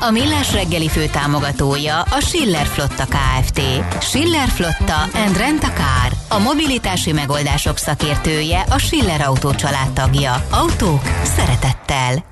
[0.00, 3.60] A Millás reggeli fő támogatója a Schiller Flotta KFT.
[4.02, 6.12] Schiller Flotta and Rent a Car.
[6.28, 9.52] A mobilitási megoldások szakértője a Schiller Autó
[9.94, 10.46] tagja.
[10.50, 12.24] Autók szeretettel.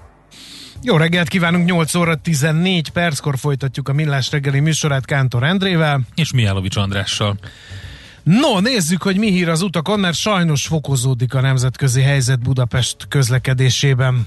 [0.82, 6.00] Jó reggelt kívánunk, 8 óra 14 perckor folytatjuk a Millás reggeli műsorát Kántor Endrével.
[6.14, 7.38] És Miálovics Andrással.
[8.22, 14.26] No, nézzük, hogy mi hír az utakon, mert sajnos fokozódik a nemzetközi helyzet Budapest közlekedésében.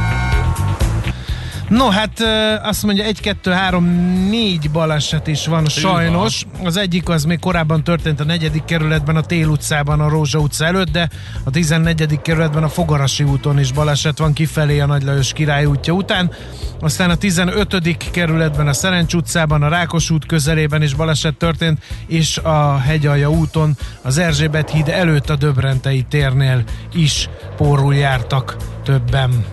[1.71, 2.19] No, hát
[2.63, 3.85] azt mondja, 1, 2, 3,
[4.29, 6.45] 4 baleset is van sajnos.
[6.63, 10.65] Az egyik az még korábban történt a negyedik kerületben, a Tél utcában, a Rózsa utca
[10.65, 11.09] előtt, de
[11.43, 12.21] a 14.
[12.21, 16.31] kerületben a Fogarasi úton is baleset van kifelé a Nagy Lajos király útja után.
[16.79, 17.97] Aztán a 15.
[18.11, 23.77] kerületben, a Szerencs utcában, a Rákos út közelében is baleset történt, és a Hegyalja úton,
[24.01, 26.63] az Erzsébet híd előtt a Döbrentei térnél
[26.93, 29.45] is pórul jártak többen.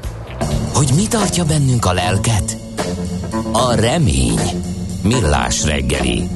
[0.73, 2.57] Hogy mi tartja bennünk a lelket?
[3.53, 4.41] A remény.
[5.03, 6.29] Millás reggeli.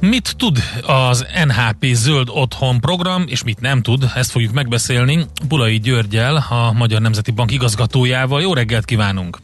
[0.00, 5.78] Mit tud az NHP Zöld Otthon program, és mit nem tud, ezt fogjuk megbeszélni Bulai
[5.78, 8.40] Györgyel, a Magyar Nemzeti Bank igazgatójával.
[8.40, 9.38] Jó reggelt kívánunk!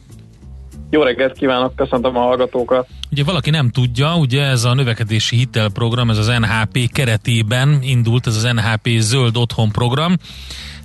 [0.93, 2.87] Jó reggelt kívánok, köszöntöm a hallgatókat!
[3.11, 8.35] Ugye valaki nem tudja, ugye ez a növekedési hitelprogram, ez az NHP keretében indult, ez
[8.35, 10.17] az NHP Zöld Otthon program.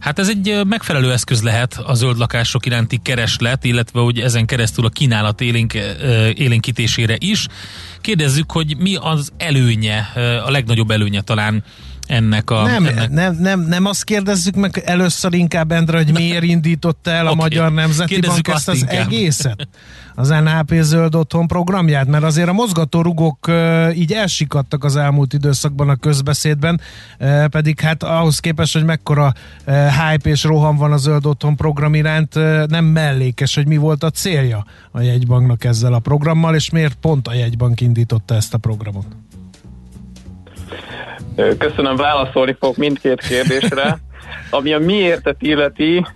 [0.01, 4.85] Hát ez egy megfelelő eszköz lehet a zöld lakások iránti kereslet, illetve hogy ezen keresztül
[4.85, 5.75] a kínálat élénk,
[6.35, 7.47] élénkítésére is.
[8.01, 10.13] Kérdezzük, hogy mi az előnye,
[10.45, 11.65] a legnagyobb előnye talán
[12.07, 12.63] ennek a...
[12.63, 13.11] Nem, ennek...
[13.11, 17.43] nem, nem, nem azt kérdezzük meg először inkább, Endre, hogy miért indította el a okay.
[17.43, 19.07] Magyar Nemzeti kérdezzük Bank ezt az inkább.
[19.07, 19.69] egészet?
[20.15, 22.07] Az NHP Zöld Otthon programját?
[22.07, 23.51] Mert azért a mozgatórugók
[23.95, 26.81] így elsikadtak az elmúlt időszakban a közbeszédben,
[27.51, 29.33] pedig hát ahhoz képest, hogy mekkora
[29.67, 32.35] hype és roham van a Zöld Otthon program iránt,
[32.69, 37.29] nem mellékes, hogy mi volt a célja a jegybanknak ezzel a programmal, és miért pont
[37.29, 39.07] a jegybank indította ezt a programot?
[41.59, 43.99] Köszönöm, válaszolni fogok mindkét kérdésre.
[44.51, 46.07] Ami a miértet illeti,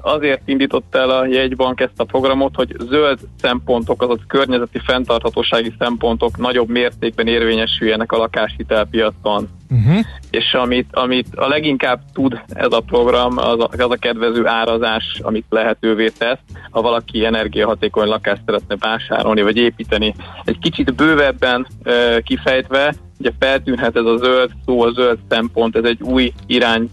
[0.00, 6.36] azért indított el a jegybank ezt a programot, hogy zöld szempontok, azaz környezeti fenntarthatósági szempontok
[6.36, 9.48] nagyobb mértékben érvényesüljenek a lakáshitelpiacon.
[9.70, 9.98] Uh-huh.
[10.30, 15.20] És amit, amit a leginkább tud ez a program, az a, az a kedvező árazás,
[15.22, 16.38] amit lehetővé tesz,
[16.70, 20.14] ha valaki energiahatékony lakást szeretne vásárolni vagy építeni.
[20.44, 25.84] Egy kicsit bővebben e, kifejtve, ugye feltűnhet ez a zöld szó, a zöld szempont, ez
[25.84, 26.90] egy új irány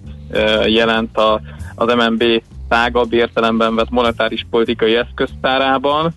[0.65, 1.41] jelent a,
[1.75, 2.23] az MNB
[2.69, 6.13] tágabb értelemben vett monetáris politikai eszköztárában,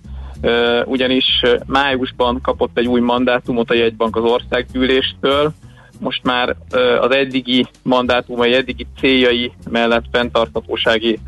[0.85, 5.53] ugyanis májusban kapott egy új mandátumot a jegybank az országgyűléstől,
[6.01, 6.57] most már
[7.01, 11.19] az eddigi mandátumai, eddigi céljai mellett fenntarthatósági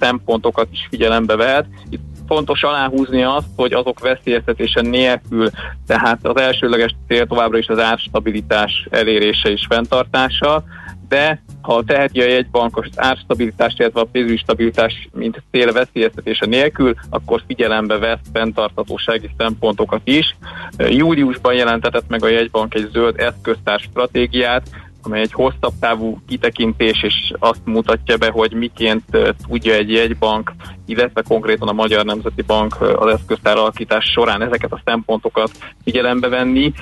[0.00, 1.66] szempontokat is figyelembe vehet.
[1.88, 5.50] Itt fontos aláhúzni azt, hogy azok veszélyeztetése nélkül,
[5.86, 10.64] tehát az elsőleges cél továbbra is az árstabilitás elérése és fenntartása,
[11.08, 16.94] de ha teheti a jegybank az árstabilitást, illetve a pénzügyi stabilitás, mint cél veszélyeztetése nélkül,
[17.08, 20.36] akkor figyelembe vesz fenntartatósági szempontokat is.
[20.78, 24.68] Júliusban jelentetett meg a jegybank egy zöld eszköztár stratégiát,
[25.02, 29.04] amely egy hosszabb távú kitekintés, és azt mutatja be, hogy miként
[29.48, 30.52] tudja egy jegybank,
[30.86, 35.50] illetve konkrétan a Magyar Nemzeti Bank az eszköztár alakítás során ezeket a szempontokat
[35.84, 36.72] figyelembe venni,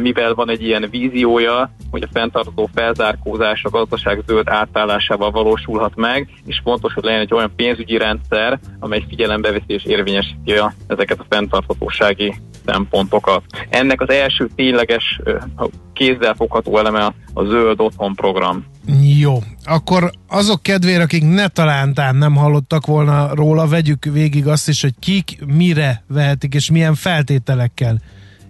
[0.00, 6.28] mivel van egy ilyen víziója, hogy a fenntartó felzárkózás a gazdaság zöld átállásával valósulhat meg,
[6.46, 10.52] és fontos, hogy legyen egy olyan pénzügyi rendszer, amely figyelembe veszi és érvényesíti
[10.86, 12.34] ezeket a fenntarthatósági
[12.68, 13.42] szempontokat.
[13.68, 15.20] Ennek az első tényleges
[15.92, 18.64] kézzelfogható eleme a, zöld otthon program.
[19.18, 24.82] Jó, akkor azok kedvére, akik ne talántán nem hallottak volna róla, vegyük végig azt is,
[24.82, 28.00] hogy kik mire vehetik, és milyen feltételekkel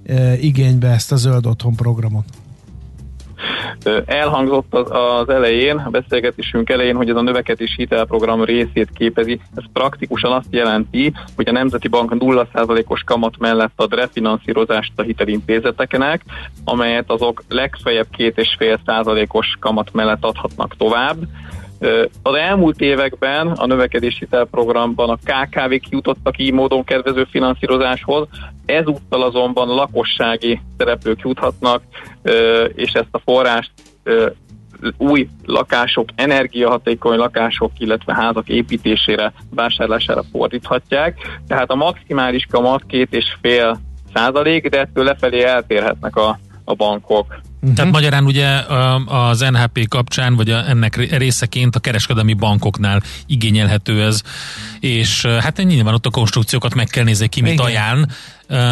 [0.06, 2.25] e, igénybe ezt a zöld otthon programot.
[4.05, 9.40] Elhangzott az, elején, a beszélgetésünk elején, hogy ez a növekedés hitelprogram részét képezi.
[9.56, 16.23] Ez praktikusan azt jelenti, hogy a Nemzeti Bank 0%-os kamat mellett ad refinanszírozást a hitelintézeteknek,
[16.64, 21.17] amelyet azok legfeljebb 2,5%-os kamat mellett adhatnak tovább
[22.22, 28.28] Az elmúlt években a növekedési programban a KKV-k jutottak így módon kedvező finanszírozáshoz,
[28.66, 31.82] ezúttal azonban lakossági szereplők juthatnak,
[32.75, 33.70] és ezt a forrást
[34.96, 41.40] új lakások, energiahatékony lakások, illetve házak építésére, vásárlására fordíthatják.
[41.46, 43.81] Tehát a maximális kamat két és fél
[44.14, 47.40] százalék, de ettől lefelé eltérhetnek a, a bankok.
[47.60, 47.76] Uh-huh.
[47.76, 48.49] Tehát magyarán ugye
[49.06, 54.22] az NHP kapcsán, vagy a, ennek részeként a kereskedelmi bankoknál igényelhető ez,
[54.80, 57.64] és hát nyilván ott a konstrukciókat meg kell nézni, ki mit Igen.
[57.64, 58.06] ajánl,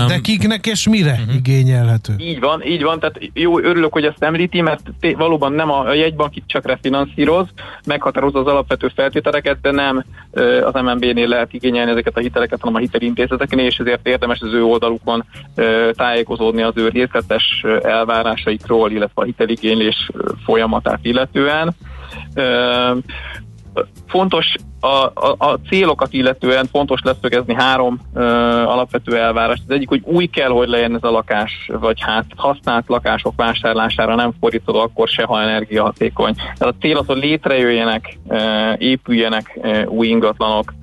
[0.06, 1.34] de kiknek és mire uh-huh.
[1.34, 2.14] igényelhető?
[2.18, 5.86] Így van, így van, tehát jó, örülök, hogy ezt említi, mert té- valóban nem a,
[5.86, 7.46] a jegybank itt csak refinanszíroz,
[7.86, 10.04] meghatározza az alapvető feltételeket, de nem
[10.64, 14.64] az MNB-nél lehet igényelni ezeket a hiteleket, hanem a hitelintézeteknél, és ezért érdemes az ő
[14.64, 15.24] oldalukon
[15.92, 20.10] tájékozódni az ő részletes elvárásaikról, illetve a hiteligénylés
[20.44, 21.74] folyamatát illetően.
[24.06, 28.22] Fontos a, a, a célokat illetően fontos leszögezni három ö,
[28.62, 29.62] alapvető elvárást.
[29.66, 34.14] Az egyik, hogy új kell, hogy legyen ez a lakás, vagy hát használt lakások vásárlására
[34.14, 36.34] nem fordítod akkor se, ha energiahatékony.
[36.34, 40.74] Tehát a cél az, hogy létrejöjjenek, ö, épüljenek ö, új ingatlanok.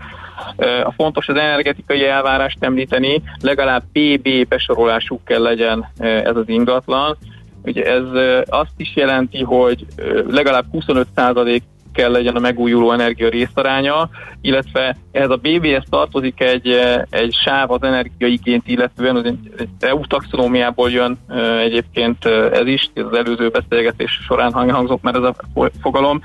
[0.83, 7.17] A fontos az energetikai elvárást említeni, legalább BB besorolásuk kell legyen ez az ingatlan.
[7.63, 8.03] Ugye ez
[8.45, 9.85] azt is jelenti, hogy
[10.27, 11.61] legalább 25%
[11.93, 14.09] kell legyen a megújuló energia részaránya,
[14.41, 20.07] illetve ehhez a BBS tartozik egy, eh, egy sáv az energiaigényt illetően, az egy EU
[20.07, 25.23] taxonómiából jön eh, egyébként eh, ez is, ez az előző beszélgetés során hangzott már ez
[25.23, 25.35] a
[25.81, 26.21] fogalom.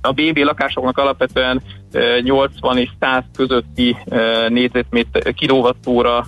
[0.00, 1.62] A BB lakásoknak alapvetően
[2.22, 3.96] 80 és 100 közötti
[4.48, 6.26] négyzetméter, kilovattóra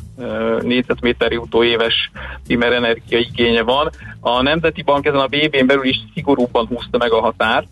[0.61, 2.11] négyzetméter jutó éves
[2.44, 3.91] primer energia igénye van.
[4.20, 7.67] A Nemzeti Bank ezen a BB-n belül is szigorúbban húzta meg a határt.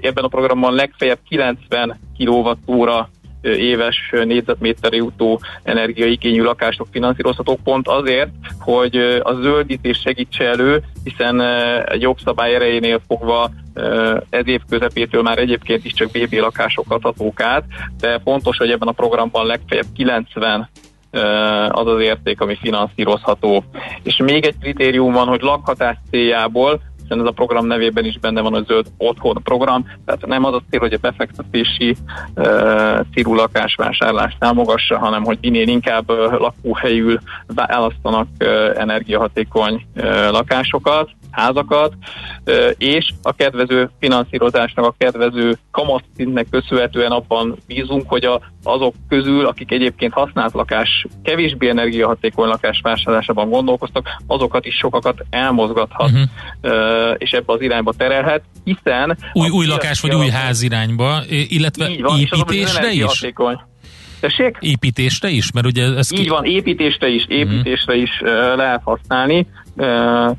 [0.00, 3.08] Ebben a programban legfeljebb 90 kilovattóra
[3.42, 8.28] éves négyzetméter jutó energiaigényű lakások finanszírozhatók pont azért,
[8.58, 11.40] hogy a zöldítés segítse elő, hiszen
[11.84, 13.50] egy jogszabály erejénél fogva
[14.30, 17.64] ez év közepétől már egyébként is csak BB lakások adhatók át,
[18.00, 20.68] de fontos, hogy ebben a programban legfeljebb 90
[21.68, 23.64] az az érték, ami finanszírozható.
[24.02, 28.40] És még egy kritérium van, hogy lakhatás céljából hiszen ez a program nevében is benne
[28.40, 31.96] van a zöld otthon program, tehát nem az a cél, hogy a befektetési
[32.34, 38.26] uh, célú lakásvásárlást támogassa, hanem hogy minél inkább uh, lakóhelyül választanak
[38.76, 39.86] energiahatékony
[40.30, 41.92] lakásokat, házakat,
[42.76, 49.70] és a kedvező finanszírozásnak, a kedvező kamatszintnek köszönhetően abban bízunk, hogy a, azok közül, akik
[49.70, 57.14] egyébként használt lakás, kevésbé energiahatékony lakás vásárlásában gondolkoztak, azokat is sokakat elmozgathat, uh-huh.
[57.18, 59.18] és ebbe az irányba terelhet, hiszen...
[59.32, 63.24] Új, új lakás vagy új ház irányba, illetve van, építésre is?
[64.20, 64.56] Tessék?
[64.60, 65.52] Építésre is?
[65.52, 66.28] Mert ugye ez Így ki...
[66.28, 67.36] van, építésre is, mhm.
[67.36, 68.02] építésre uh-huh.
[68.02, 69.46] is uh, lehet használni.
[69.76, 70.36] Uh,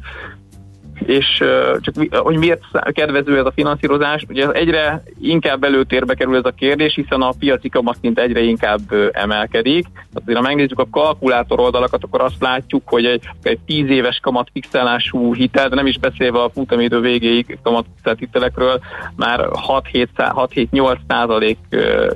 [1.08, 1.44] és
[1.80, 2.62] csak hogy miért
[2.92, 7.70] kedvező ez a finanszírozás, ugye egyre inkább előtérbe kerül ez a kérdés, hiszen a piaci
[7.70, 8.80] kamatszint egyre inkább
[9.12, 9.86] emelkedik.
[10.14, 15.34] Azért, ha megnézzük a kalkulátor oldalakat, akkor azt látjuk, hogy egy, egy 10 éves kamatfixálású
[15.34, 18.80] hitel, de nem is beszélve a futamidő végéig kamatfixált hitelekről,
[19.16, 21.58] már 6-7-8 százalék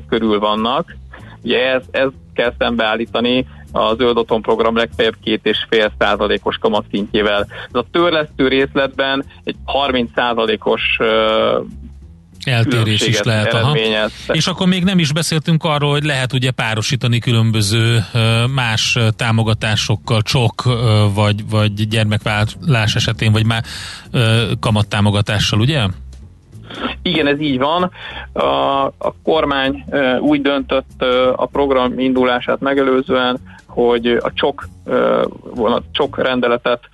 [0.09, 0.95] körül vannak.
[1.43, 7.47] Ugye ez, ez kell szembeállítani a zöld otthon program legfeljebb két és fél százalékos kamatszintjével.
[7.49, 10.81] Ez a törlesztő részletben egy 30 százalékos
[12.43, 13.53] eltérés is lehet.
[13.53, 13.77] Aha.
[14.27, 17.99] És akkor még nem is beszéltünk arról, hogy lehet ugye párosítani különböző
[18.53, 20.63] más támogatásokkal, csok
[21.13, 23.63] vagy, vagy gyermekvállás esetén, vagy már
[24.59, 25.85] kamattámogatással, ugye?
[27.01, 27.91] Igen, ez így van.
[28.33, 29.85] A, a kormány
[30.19, 31.03] úgy döntött
[31.35, 33.39] a program indulását megelőzően,
[33.71, 34.67] hogy a csok,
[35.55, 36.89] a csok rendeletet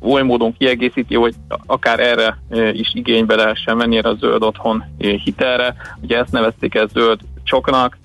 [0.00, 1.34] oly módon kiegészíti, hogy
[1.66, 2.38] akár erre
[2.72, 5.74] is igénybe lehessen venni erre a zöld otthon hitelre.
[6.02, 7.98] Ugye ezt nevezték el zöld csoknak,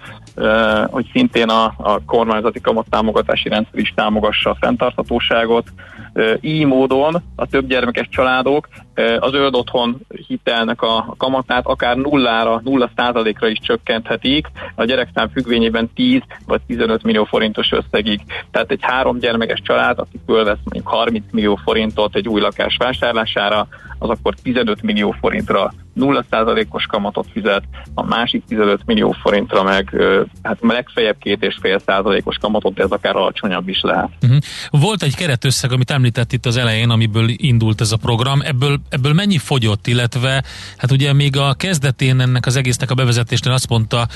[0.88, 5.68] hogy szintén a, a kormányzati kamattámogatási rendszer is támogassa a fenntarthatóságot.
[6.42, 8.68] Így módon a több gyermekes családok
[9.20, 9.98] az zöld otthon
[10.28, 17.04] hitelnek a kamatát akár nullára, nulla százalékra is csökkenthetik, a gyerekszám függvényében 10 vagy 15
[17.04, 18.22] millió forintos összegig.
[18.52, 23.68] Tehát egy három gyermekes család, aki fölvesz mondjuk 30 millió forintot egy új lakás vásárlására,
[24.00, 27.64] az akkor 15 millió forintra 0%-os kamatot fizet,
[27.94, 29.96] a másik 15 millió forintra meg
[30.44, 34.10] hát legfeljebb két és fél százalékos kamatot, de ez akár alacsonyabb is lehet.
[34.22, 34.40] Uh-huh.
[34.70, 39.14] Volt egy keretösszeg, amit említett itt az elején, amiből indult ez a program, ebből ebből
[39.14, 40.44] mennyi fogyott, illetve
[40.78, 44.08] hát ugye még a kezdetén ennek az egésznek a bevezetésnél azt mondta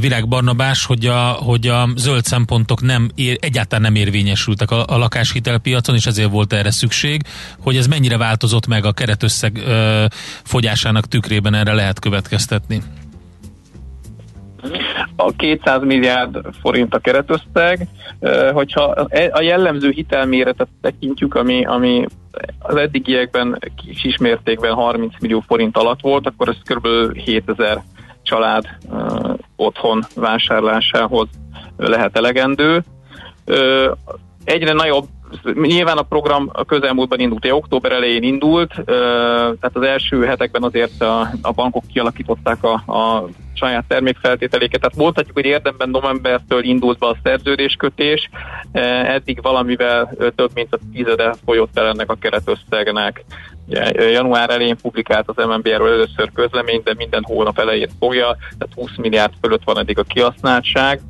[0.00, 4.96] Virág Barnabás, hogy a, hogy a zöld szempontok nem ér, egyáltalán nem érvényesültek a, a
[4.96, 7.22] lakáshitelpiacon, és ezért volt erre szükség,
[7.60, 10.04] hogy ez mennyire változott meg a keretösszeg ö,
[10.44, 12.82] fogyásának tükrében erre lehet következtetni.
[15.16, 17.88] A 200 milliárd forint a keretösszeg,
[18.52, 18.82] hogyha
[19.30, 22.06] a jellemző hitelméretet tekintjük, ami, ami
[22.58, 23.58] az eddigiekben
[24.02, 27.16] kis mértékben 30 millió forint alatt volt, akkor ez kb.
[27.18, 27.82] 7000
[28.22, 28.64] család
[29.56, 31.28] otthon vásárlásához
[31.76, 32.84] lehet elegendő.
[34.44, 35.06] Egyre nagyobb
[35.54, 41.20] Nyilván a program a közelmúltban indult, október elején indult, tehát az első hetekben azért a,
[41.42, 44.80] a bankok kialakították a, a saját termékfeltételéket.
[44.80, 48.30] Tehát mondhatjuk, hogy érdemben novembertől indult be a szerződéskötés,
[49.02, 53.24] eddig valamivel több mint a tizede folyott el ennek a keretösszegnek.
[53.92, 59.32] Január elején publikált az MNB-ről először közleményt, de minden hónap elején fogja, tehát 20 milliárd
[59.40, 61.00] fölött van eddig a kihasználtság.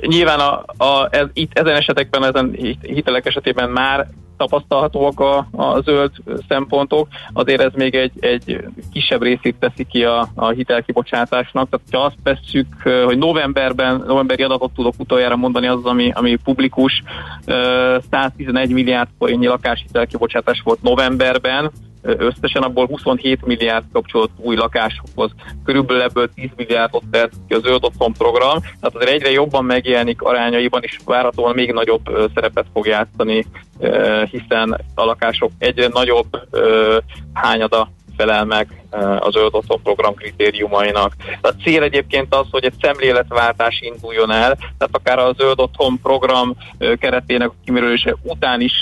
[0.00, 6.10] Nyilván a, a, ez, itt ezen esetekben, ezen hitelek esetében már tapasztalhatóak a, a zöld
[6.48, 11.68] szempontok, azért ez még egy, egy kisebb részét teszi ki a, a hitelkibocsátásnak.
[11.68, 12.66] Tehát ha azt vesszük,
[13.04, 17.02] hogy novemberben, novemberi adatot tudok utoljára mondani, az, ami, ami publikus,
[18.10, 21.70] 111 milliárd forintnyi lakáshitelkibocsátás volt novemberben,
[22.02, 25.30] összesen abból 27 milliárd kapcsolódott új lakásokhoz.
[25.64, 30.22] Körülbelül ebből 10 milliárdot tett ki a zöld otthon program, tehát azért egyre jobban megjelenik
[30.22, 33.46] arányaiban, és várhatóan még nagyobb szerepet fog játszani,
[34.30, 36.48] hiszen a lakások egyre nagyobb
[37.32, 38.81] hányada felel meg
[39.20, 41.12] a zöld otthon program kritériumainak.
[41.40, 46.56] A cél egyébként az, hogy egy szemléletváltás induljon el, tehát akár a zöld otthon program
[46.98, 48.72] keretének kimerülése után is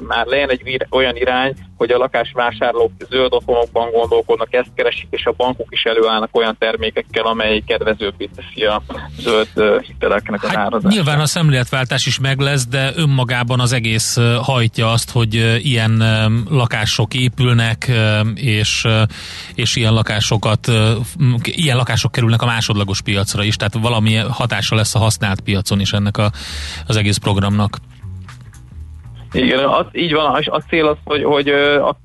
[0.00, 5.34] már legyen egy olyan irány, hogy a lakásvásárlók zöld otthonokban gondolkodnak, ezt keresik, és a
[5.36, 8.82] bankok is előállnak olyan termékekkel, amely kedvezőbbé teszi a
[9.18, 9.48] zöld
[9.86, 10.92] hiteleknek az hát árazását.
[10.92, 15.34] Nyilván a szemléletváltás is meg lesz, de önmagában az egész hajtja azt, hogy
[15.66, 16.02] ilyen
[16.50, 17.90] lakások épülnek,
[18.34, 18.86] és
[19.60, 20.70] és ilyen lakásokat,
[21.42, 25.92] ilyen lakások kerülnek a másodlagos piacra is, tehát valami hatása lesz a használt piacon is
[25.92, 26.32] ennek a,
[26.86, 27.78] az egész programnak.
[29.32, 31.96] Igen, az, így van, a cél az, hogy, hogy a,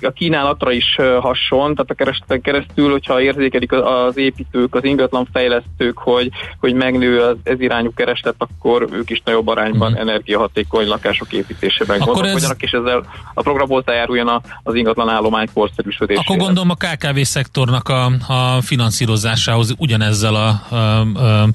[0.00, 5.98] a kínálatra is hasson, tehát a kereseten keresztül, hogyha érzékelik az építők, az ingatlan fejlesztők,
[5.98, 10.08] hogy, hogy megnő az ez irányú kereslet, akkor ők is nagyobb arányban uh-huh.
[10.08, 12.68] energiahatékony lakások építésében gondolkodjanak, ez...
[12.68, 16.24] és ezzel a program hozzájáruljon az ingatlan állomány korszerűsödésére.
[16.26, 21.48] Akkor gondolom a KKV szektornak a, a finanszírozásához ugyanezzel a, a, a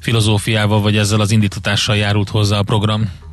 [0.00, 3.24] filozófiával, vagy ezzel az indítatással járult hozzá a program.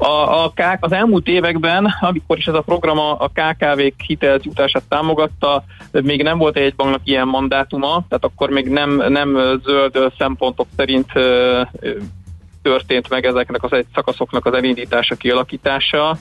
[0.00, 4.82] A, a KK, az elmúlt években, amikor is ez a program a, a KKV-k hitelzjutását
[4.88, 10.66] támogatta, még nem volt egy banknak ilyen mandátuma, tehát akkor még nem, nem zöld szempontok
[10.76, 11.12] szerint
[12.62, 16.18] történt meg ezeknek az egy szakaszoknak az elindítása, kialakítása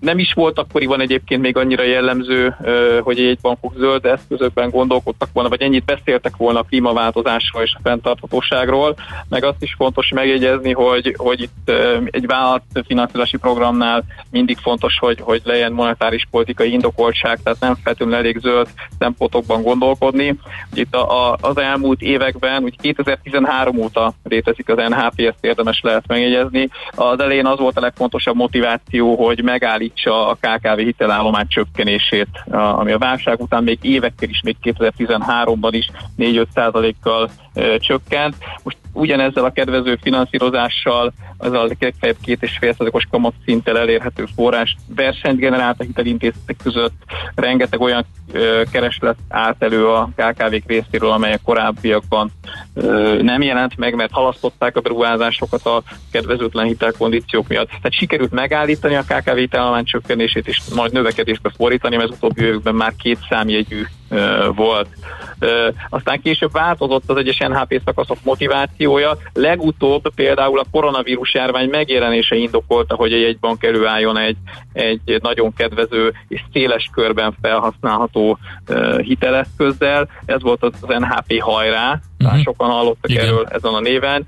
[0.00, 2.56] nem is volt akkoriban egyébként még annyira jellemző,
[3.02, 7.80] hogy egy bankok zöld eszközökben gondolkodtak volna, vagy ennyit beszéltek volna a klímaváltozásról és a
[7.82, 8.96] fenntarthatóságról,
[9.28, 11.70] meg azt is fontos megjegyezni, hogy, hogy itt
[12.10, 18.14] egy vállalat finanszírozási programnál mindig fontos, hogy, hogy legyen monetáris politikai indokoltság, tehát nem feltétlenül
[18.14, 20.38] elég zöld szempontokban gondolkodni.
[20.74, 26.06] Itt a, a, az elmúlt években, úgy 2013 óta létezik az NHP, ezt érdemes lehet
[26.06, 26.68] megjegyezni.
[26.90, 32.92] Az elején az volt a legfontosabb motiváció, hogy megállít megállítsa a KKV hitelállomány csökkenését, ami
[32.92, 37.30] a válság után még évekkel is, még 2013-ban is 4-5 százalékkal
[37.78, 38.36] csökkent.
[38.62, 44.76] Most ugyanezzel a kedvező finanszírozással, az a két és fél százalékos kamat szinttel elérhető forrás
[44.94, 46.94] versenyt generált a hitelintézetek között,
[47.34, 52.30] rengeteg olyan ö, kereslet állt elő a KKV-k részéről, amelyek korábbiakban
[52.74, 57.68] ö, nem jelent meg, mert halasztották a beruházásokat a kedvezőtlen hitelkondíciók miatt.
[57.68, 62.74] Tehát sikerült megállítani a KKV hitelállomány csökkenését és majd növekedésbe fordítani, mert az utóbbi években
[62.74, 63.84] már két számjegyű
[64.54, 64.88] volt.
[65.88, 69.16] Aztán később változott az egyes NHP szakaszok motivációja.
[69.32, 74.36] Legutóbb például a koronavírus járvány megjelenése indokolta, hogy egy bank előálljon egy,
[74.72, 78.38] egy nagyon kedvező és széles körben felhasználható
[78.96, 80.08] hiteleszközzel.
[80.26, 82.42] Ez volt az NHP hajrá, uh-huh.
[82.42, 83.24] sokan hallottak Igen.
[83.24, 84.26] erről ezen a néven.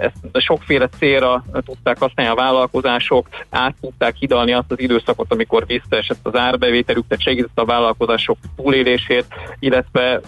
[0.00, 6.26] Ezt sokféle célra tudták használni a vállalkozások, át tudták hidalni azt az időszakot, amikor visszaesett
[6.26, 9.26] az árbevételük, tehát segített a vállalkozások túlélését,
[9.58, 10.20] illetve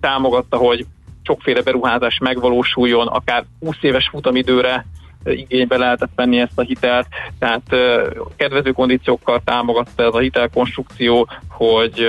[0.00, 0.86] támogatta, hogy
[1.22, 4.86] sokféle beruházás megvalósuljon, akár 20 éves futamidőre
[5.24, 7.06] igénybe lehetett venni ezt a hitelt,
[7.38, 7.62] tehát
[8.36, 12.06] kedvező kondíciókkal támogatta ez a hitelkonstrukció, hogy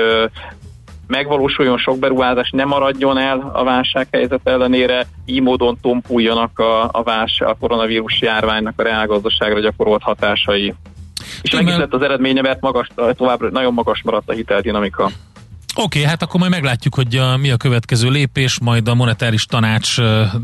[1.11, 7.39] megvalósuljon sok beruházás, ne maradjon el a válsághelyzet ellenére, így módon tompuljanak a, a, vás,
[7.39, 10.73] a koronavírus járványnak a reálgazdaságra gyakorolt hatásai.
[11.41, 15.03] És meg is lett az eredménye, mert magas, továbbra nagyon magas maradt a hiteldinamika.
[15.75, 19.45] Oké, okay, hát akkor majd meglátjuk, hogy a, mi a következő lépés, majd a monetáris
[19.45, 19.95] tanács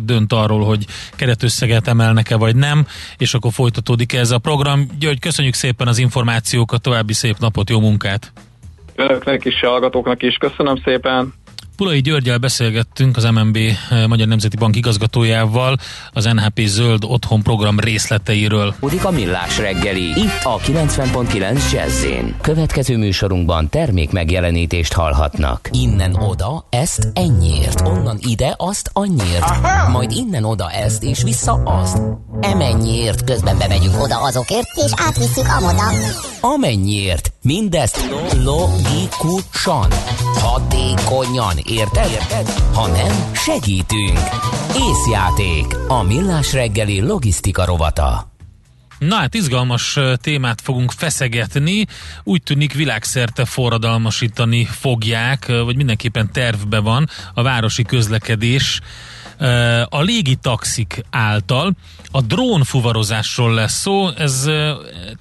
[0.06, 2.86] dönt arról, hogy keretösszeget emelnek-e vagy nem,
[3.18, 4.88] és akkor folytatódik ez a program.
[5.00, 8.34] György, köszönjük szépen az információkat, további szép napot, jó munkát!
[8.98, 11.34] Önöknek is, hallgatóknak is, köszönöm szépen!
[11.78, 15.76] Pulai Györgyel beszélgettünk az MNB eh, Magyar Nemzeti Bank igazgatójával
[16.12, 18.74] az NHP Zöld Otthon program részleteiről.
[18.80, 22.06] Udik a millás reggeli, itt a 90.9 jazz
[22.42, 25.70] Következő műsorunkban termék megjelenítést hallhatnak.
[25.72, 29.90] Innen oda, ezt ennyiért, onnan ide, azt annyiért, Aha!
[29.90, 32.02] majd innen oda ezt és vissza azt.
[32.42, 35.84] Emennyiért közben bemegyünk oda azokért, és átvisszük amoda.
[36.42, 38.10] Amennyiért, mindezt
[38.44, 39.92] logikusan,
[40.34, 42.12] hatékonyan érted?
[42.12, 42.50] érted?
[42.50, 44.20] Ha nem, segítünk!
[44.90, 48.32] Észjáték, a millás reggeli logisztika rovata.
[49.00, 51.86] Na hát izgalmas témát fogunk feszegetni.
[52.24, 58.80] Úgy tűnik világszerte forradalmasítani fogják, vagy mindenképpen tervbe van a városi közlekedés
[59.90, 61.72] a légi taxik által.
[62.12, 64.50] A drónfuvarozásról lesz szó, ez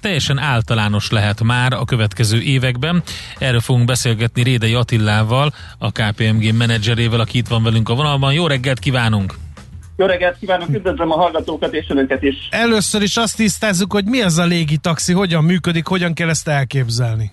[0.01, 3.03] teljesen általános lehet már a következő években.
[3.37, 8.33] Erről fogunk beszélgetni Rédei Attillával, a KPMG menedzserével, aki itt van velünk a vonalban.
[8.33, 9.33] Jó reggelt kívánunk!
[9.97, 12.35] Jó reggelt kívánok, üdvözlöm a hallgatókat és önöket is.
[12.49, 16.47] Először is azt tisztázzuk, hogy mi az a légi taxi, hogyan működik, hogyan kell ezt
[16.47, 17.31] elképzelni.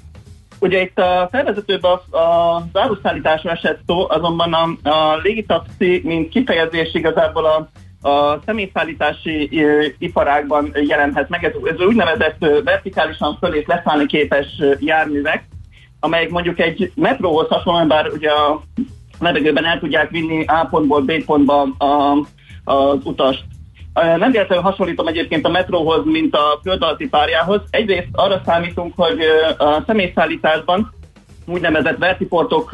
[0.65, 6.95] Ugye itt a felvezetőben a, a záruszállításra esett szó, azonban a, a légitaxi, mint kifejezés
[6.95, 7.69] igazából a,
[8.09, 9.51] a személyszállítási
[9.99, 11.45] iparágban jelenhet meg.
[11.45, 14.47] Ez, ez úgynevezett vertikálisan föl és leszállni képes
[14.79, 15.45] járművek,
[16.01, 18.63] amelyek mondjuk egy metróhoz hasonlóan, bár ugye a
[19.19, 22.19] levegőben el tudják vinni A pontból B pontba a,
[22.65, 23.45] az utast.
[23.95, 27.61] Nem véletlenül hasonlítom egyébként a metróhoz, mint a földalti párjához.
[27.71, 29.19] Egyrészt arra számítunk, hogy
[29.59, 30.93] a személyszállításban
[31.47, 32.71] úgynevezett vertiportok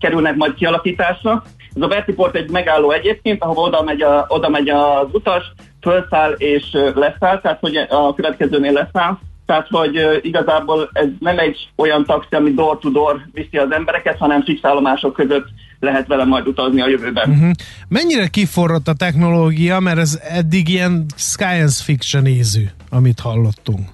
[0.00, 1.42] kerülnek majd kialakításra.
[1.76, 6.32] Ez a vertiport egy megálló egyébként, ahova oda megy, a, oda megy az utas, felszáll
[6.32, 9.18] és leszáll, tehát hogy a következőnél leszáll.
[9.46, 15.12] Tehát, hogy igazából ez nem egy olyan taxi, ami door-to-door viszi az embereket, hanem fixállomások
[15.12, 15.46] között
[15.84, 17.30] lehet vele majd utazni a jövőben.
[17.30, 17.50] Uh-huh.
[17.88, 23.88] Mennyire kiforrott a technológia, mert ez eddig ilyen science fiction ízű, amit hallottunk?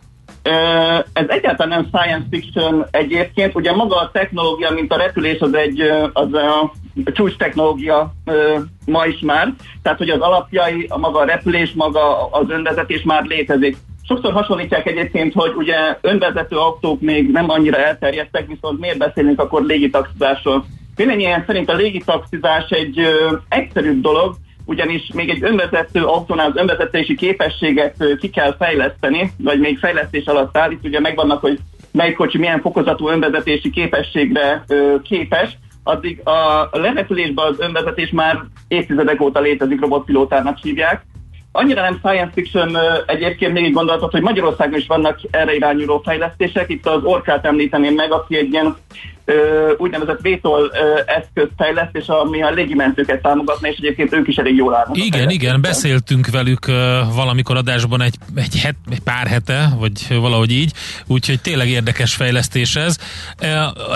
[1.12, 5.80] Ez egyáltalán nem science fiction egyébként, ugye maga a technológia, mint a repülés, az egy
[6.12, 6.72] az a
[7.12, 8.14] csúcs technológia
[8.86, 13.24] ma is már, tehát hogy az alapjai, a maga a repülés, maga az önvezetés már
[13.24, 13.76] létezik.
[14.02, 19.62] Sokszor hasonlítják egyébként, hogy ugye önvezető autók még nem annyira elterjedtek, viszont miért beszélünk akkor
[19.62, 20.64] légitaxizásról?
[20.96, 27.14] Véleményem szerint a légitaxizás egy ö, egyszerűbb dolog, ugyanis még egy önvezető autónál az önvezetési
[27.14, 30.70] képességet ö, ki kell fejleszteni, vagy még fejlesztés alatt áll.
[30.70, 31.58] Itt ugye megvannak, hogy
[31.92, 39.20] melyik kocsi milyen fokozatú önvezetési képességre ö, képes, addig a lerepülésben az önvezetés már évtizedek
[39.20, 41.02] óta létezik, robotpilótának hívják.
[41.52, 42.76] Annyira nem science fiction
[43.06, 46.68] egyébként még gondolatot, hogy Magyarországon is vannak erre irányuló fejlesztések.
[46.68, 48.76] Itt az Orkát említeném meg, aki egy ilyen
[49.30, 50.72] ö, úgynevezett vétol
[51.06, 54.96] eszközt fejleszt, és ami a légimentőket támogatna, és egyébként ők is elég jól állnak.
[54.96, 56.66] Igen, igen, beszéltünk velük
[57.14, 60.72] valamikor adásban egy, egy, het, egy pár hete, vagy valahogy így,
[61.06, 62.96] úgyhogy tényleg érdekes fejlesztés ez.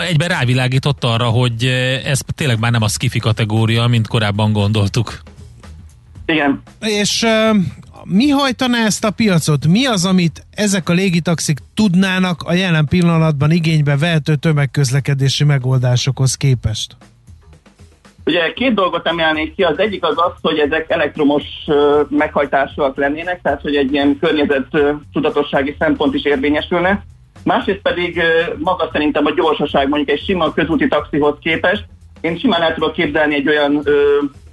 [0.08, 1.64] Egyben rávilágított arra, hogy
[2.04, 5.18] ez tényleg már nem a skifi kategória, mint korábban gondoltuk.
[6.26, 6.62] Igen.
[6.80, 7.26] És
[8.06, 9.66] mi hajtaná ezt a piacot?
[9.66, 16.96] Mi az, amit ezek a légitaxik tudnának a jelen pillanatban igénybe vehető tömegközlekedési megoldásokhoz képest?
[18.26, 21.42] Ugye két dolgot emelnék ki, az egyik az az, hogy ezek elektromos
[22.08, 24.66] meghajtásúak lennének, tehát hogy egy ilyen környezet
[25.12, 27.04] tudatossági szempont is érvényesülne.
[27.42, 28.22] Másrészt pedig
[28.58, 31.84] maga szerintem a gyorsaság mondjuk egy sima közúti taxihoz képest.
[32.20, 33.82] Én simán el tudok képzelni egy olyan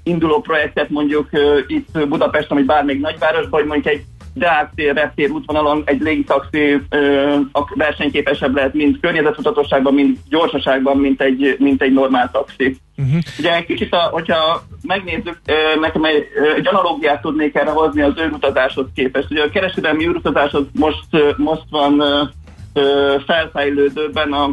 [0.04, 1.30] induló projektet mondjuk
[1.68, 7.40] itt Budapesten, vagy bármelyik nagyvárosban, hogy mondjuk egy Deák tér, reptér útvonalon egy légitaxi uh,
[7.76, 12.76] versenyképesebb lehet, mint környezetudatosságban, mint gyorsaságban, mint egy, mint egy normál taxi.
[12.98, 13.22] Uh-huh.
[13.40, 18.02] Ugye egy kicsit, a, hogyha megnézzük, uh, nekem egy, uh, egy analógiát tudnék erre hozni
[18.02, 19.32] az űrutazáshoz képest.
[19.32, 22.28] Ugye a kereskedelmi űrutazás az most, uh, most van uh,
[22.74, 24.48] uh, felfejlődőben a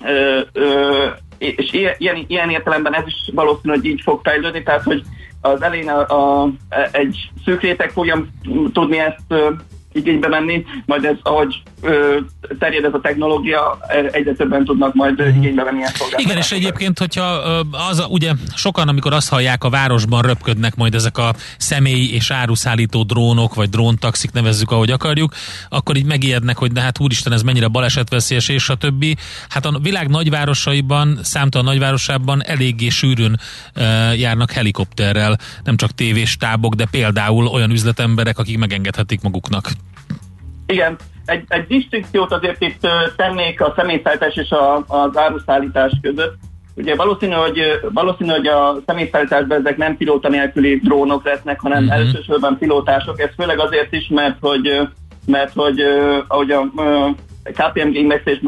[0.00, 5.02] uh, uh, és ilyen, ilyen értelemben ez is valószínű, hogy így fog fejlődni, tehát hogy
[5.40, 6.00] az elején a,
[6.42, 6.50] a,
[6.90, 8.26] egy szűk réteg fogja
[8.72, 9.34] tudni ezt
[9.92, 12.16] igénybe menni, majd ez, ahogy ö,
[12.58, 13.78] terjed ez a technológia,
[14.10, 15.36] egyre többen tudnak majd uh-huh.
[15.36, 17.24] igénybe venni ezt Igen, és egyébként, hogyha
[17.90, 23.02] az, ugye sokan, amikor azt hallják, a városban röpködnek majd ezek a személy és áruszállító
[23.02, 25.34] drónok, vagy dróntaxik, nevezzük, ahogy akarjuk,
[25.68, 29.16] akkor így megijednek, hogy de hát úristen, ez mennyire balesetveszélyes, és a többi.
[29.48, 33.40] Hát a világ nagyvárosaiban, számtalan nagyvárosában eléggé sűrűn
[33.74, 33.82] e,
[34.14, 39.70] járnak helikopterrel, nem csak tévéstábok, de például olyan üzletemberek, akik megengedhetik maguknak.
[40.72, 46.34] Igen, egy, egy distinkciót azért itt tennék a személyszállítás és a, az áruszállítás között.
[46.74, 51.98] Ugye valószínű, hogy, valószínű, hogy a személyszállításban ezek nem pilóta nélküli drónok lesznek, hanem uh-huh.
[51.98, 53.20] elsősorban pilótások.
[53.20, 54.88] Ez főleg azért is, mert hogy,
[55.26, 55.80] mert hogy
[56.28, 56.70] ahogy a
[57.44, 58.40] KPMG is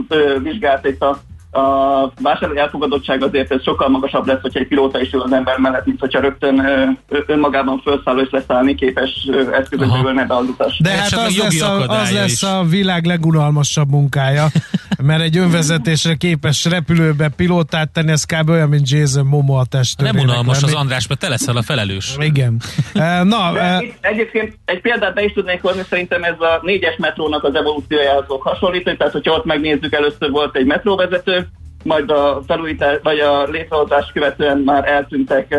[0.42, 1.18] vizsgált itt a
[1.54, 5.58] a vásárlói elfogadottság azért ez sokkal magasabb lesz, hogyha egy pilóta is ül az ember
[5.58, 6.66] mellett, mint hogyha rögtön
[7.26, 10.78] önmagában felszálló és leszállni képes eszközökből ne be az utas.
[10.78, 14.46] De hát az lesz, a, az lesz a világ legunalmasabb munkája,
[15.02, 18.48] mert egy önvezetésre képes repülőbe pilótát tenni, ez kb.
[18.48, 20.20] olyan, mint Jason Momo a testőrének.
[20.20, 20.72] Nem unalmas lenni.
[20.72, 22.16] az András, mert te leszel a felelős.
[22.18, 22.60] Igen.
[23.34, 23.52] Na,
[24.00, 28.42] egyébként egy példát be is tudnék hozni, szerintem ez a négyes metrónak az evolúciójához fog
[28.42, 31.43] hasonlítani, tehát hogyha ott megnézzük, először volt egy metróvezető,
[31.84, 35.56] majd a felújítás, vagy a létrehozás követően már eltűntek.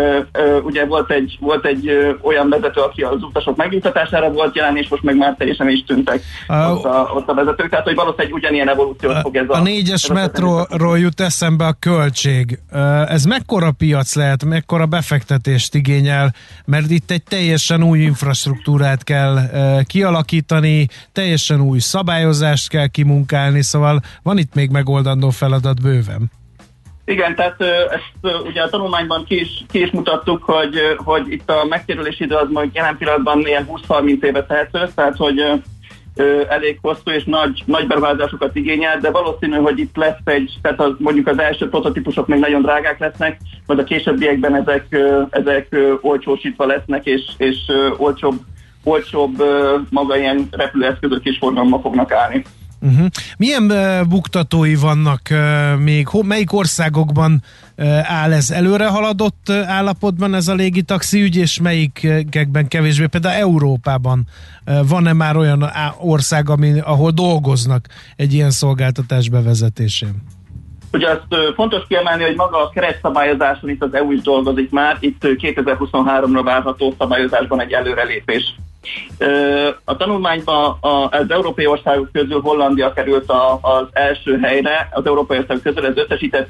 [0.64, 5.04] Ugye volt egy, volt egy olyan vezető, aki az utasok megnyugtatására volt jelen, és most
[5.04, 7.70] meg már teljesen is tűntek a, ott, a, ott a vezetők.
[7.70, 9.54] Tehát, hogy valószínűleg ugyanilyen evolúciót fog ez a...
[9.54, 12.60] A négyes metróról jut eszembe a költség.
[13.08, 16.34] Ez mekkora piac lehet, mekkora befektetést igényel,
[16.66, 19.38] mert itt egy teljesen új infrastruktúrát kell
[19.84, 26.15] kialakítani, teljesen új szabályozást kell kimunkálni, szóval van itt még megoldandó feladat bőven.
[27.06, 31.66] Igen, tehát ezt ugye a tanulmányban ki is, ki is mutattuk, hogy, hogy itt a
[31.70, 35.62] megtérülési idő az majd jelen pillanatban ilyen 20-30 éve tehető, tehát hogy
[36.50, 40.92] elég hosszú és nagy, nagy beruházásokat igényel, de valószínű, hogy itt lesz egy, tehát az,
[40.98, 44.98] mondjuk az első prototípusok még nagyon drágák lesznek, majd a későbbiekben ezek,
[45.30, 47.58] ezek olcsósítva lesznek, és, és
[47.98, 48.36] olcsóbb,
[48.84, 49.44] olcsóbb
[49.90, 52.44] maga ilyen repülőeszközök is forgalomba fognak állni.
[52.86, 53.06] Uh-huh.
[53.38, 56.08] Milyen uh, buktatói vannak uh, még?
[56.08, 57.42] Ho, melyik országokban
[57.78, 63.06] uh, áll ez előre haladott uh, állapotban ez a légitaxi ügy, és melyikekben kevésbé?
[63.06, 64.28] Például Európában
[64.66, 70.24] uh, van-e már olyan ország, ami, ahol dolgoznak egy ilyen szolgáltatás bevezetésén?
[70.92, 75.22] Ugye azt fontos kiemelni, hogy maga a keretszabályozáson itt az EU is dolgozik már, itt
[75.22, 78.56] 2023-ra várható szabályozásban egy előrelépés
[79.84, 80.78] a tanulmányban
[81.10, 86.50] az európai országok közül Hollandia került az első helyre, az európai országok közül ez összesített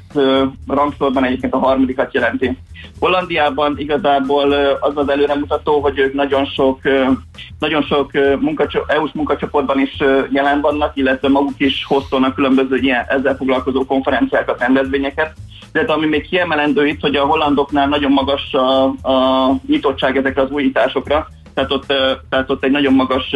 [0.68, 2.58] rangsorban egyébként a harmadikat jelenti.
[2.98, 6.80] Hollandiában igazából az az előremutató, hogy ők nagyon sok,
[7.58, 9.96] nagyon sok munkacsop, EU-s munkacsoportban is
[10.30, 15.32] jelen vannak, illetve maguk is hoztolnak különböző ilyen ezzel foglalkozó konferenciákat, rendezvényeket.
[15.72, 20.50] De ami még kiemelendő itt, hogy a hollandoknál nagyon magas a, a nyitottság ezekre az
[20.50, 21.86] újításokra, tehát ott,
[22.28, 23.34] tehát ott egy nagyon magas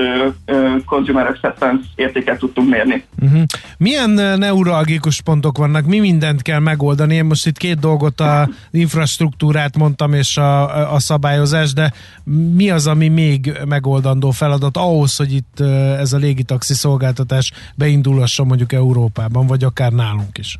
[0.85, 3.04] consumer acceptance értéket tudtunk mérni.
[3.22, 3.42] Uh-huh.
[3.78, 5.85] Milyen neuralgikus pontok vannak?
[5.87, 7.14] Mi mindent kell megoldani?
[7.14, 11.92] Én most itt két dolgot, a infrastruktúrát mondtam, és a, a szabályozás, de
[12.54, 15.61] mi az, ami még megoldandó feladat ahhoz, hogy itt
[15.98, 20.56] ez a légitaxi szolgáltatás beindulhasson mondjuk Európában, vagy akár nálunk is?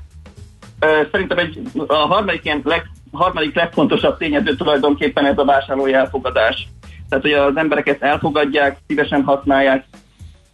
[1.13, 6.69] Szerintem egy, a harmadik, ilyen leg, harmadik legfontosabb tényező tulajdonképpen ez a vásárlói elfogadás
[7.11, 9.85] tehát, hogy az emberek ezt elfogadják, szívesen használják,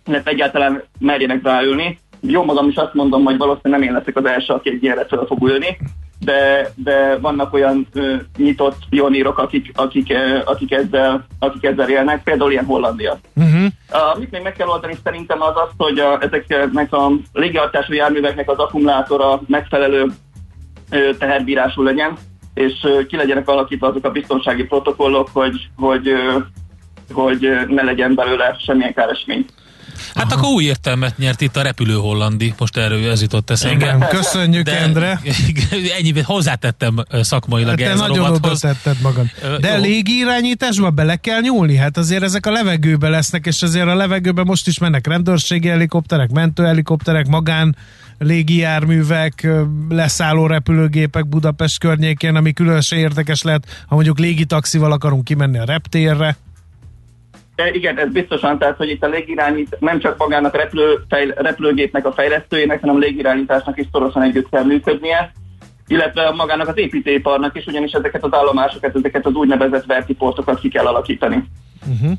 [0.07, 1.99] illetve egyáltalán merjenek ráülni.
[2.21, 5.07] Jó magam is azt mondom, hogy valószínűleg nem én leszek az első, aki egy ilyenre
[5.07, 5.79] fel fog ülni,
[6.21, 12.23] de, de vannak olyan ö, nyitott pionírok, akik, akik, ö, akik, ezzel, akik ezzel élnek,
[12.23, 13.19] például ilyen Hollandia.
[13.35, 13.67] Uh-huh.
[14.15, 18.59] Amit még meg kell oldani szerintem az az, hogy a, ezeknek a légihatású járműveknek az
[18.59, 20.07] akkumulátora megfelelő
[20.91, 22.17] ö, teherbírású legyen,
[22.57, 22.73] és
[23.09, 26.09] ki legyenek alakítva azok a biztonsági protokollok, hogy, hogy,
[27.13, 29.45] hogy ne legyen belőle semmilyen káresmény.
[30.15, 30.41] Hát Aha.
[30.41, 34.07] akkor új értelmet nyert itt a repülő hollandi, most erről ez jutott eszembe.
[34.11, 35.21] Köszönjük, de, Endre.
[35.99, 39.27] Ennyi, hozzátettem szakmailag hát te nagyon oda tetted magad.
[39.61, 39.83] De Jó.
[39.83, 41.77] légirányításba bele kell nyúlni?
[41.77, 46.31] Hát azért ezek a levegőbe lesznek, és azért a levegőben most is mennek rendőrségi helikopterek,
[46.31, 47.77] mentőhelikopterek, magán
[48.19, 49.49] légijárművek,
[49.89, 56.37] leszálló repülőgépek Budapest környékén, ami különösen érdekes lehet, ha mondjuk légitaxival akarunk kimenni a reptérre.
[57.55, 62.07] De igen, ez biztosan, tehát, hogy itt a légirányít nem csak magának repülő, fejl, repülőgépnek
[62.07, 65.33] a fejlesztőjének, hanem a légirányításnak is szorosan együtt kell működnie.
[65.87, 70.87] illetve magának az építőiparnak is, ugyanis ezeket az állomásokat, ezeket az úgynevezett vertiportokat ki kell
[70.87, 71.45] alakítani.
[71.87, 72.13] Uh-huh.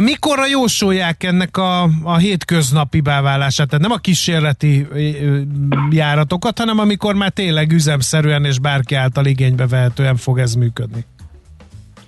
[0.00, 3.68] Mikorra jósolják ennek a, a hétköznapi báválását?
[3.68, 4.86] Tehát nem a kísérleti
[5.90, 11.04] járatokat, hanem amikor már tényleg üzemszerűen és bárki által igénybe vehetően fog ez működni?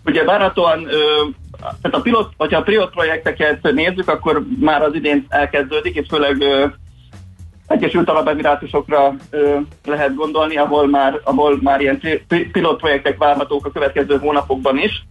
[0.05, 0.87] Ugye várhatóan,
[1.61, 6.43] tehát a pilot, hogyha a pilot projekteket nézzük, akkor már az idén elkezdődik, és főleg
[7.67, 9.15] Egyesült Arab Emirátusokra
[9.85, 12.01] lehet gondolni, ahol már, ahol már ilyen
[12.53, 15.05] pilot projektek várhatók a következő hónapokban is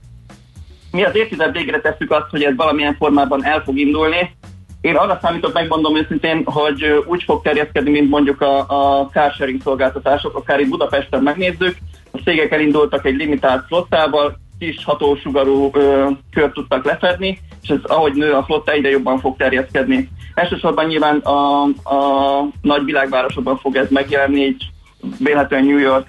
[0.91, 4.35] mi az évtized végre tesszük azt, hogy ez valamilyen formában el fog indulni.
[4.81, 10.35] Én arra számítok, megmondom őszintén, hogy úgy fog terjeszkedni, mint mondjuk a, a carsharing szolgáltatások,
[10.35, 11.77] akár itt Budapesten megnézzük.
[12.11, 18.13] A cégek elindultak egy limitált flottával, kis hatósugarú ö, kört tudtak lefedni, és ez ahogy
[18.13, 20.09] nő a flotta, egyre jobban fog terjeszkedni.
[20.33, 24.65] Elsősorban nyilván a, a nagy világvárosokban fog ez megjelenni, így
[25.19, 26.07] véletlenül New York,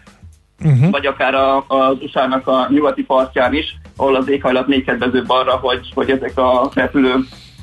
[0.65, 0.91] uh-huh.
[0.91, 5.57] vagy akár a, az USA-nak a nyugati partján is, ahol az éghajlat még kedvezőbb arra,
[5.57, 7.15] hogy, hogy ezek a repülő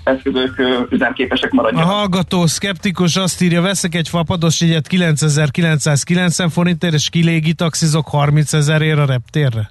[0.04, 1.89] eszközök üzemképesek maradjanak.
[1.89, 8.54] A hallgató szkeptikus azt írja, veszek egy fapados jegyet 9990 forintért, és kilégi taxizok 30
[8.54, 9.69] ezerért a reptérre?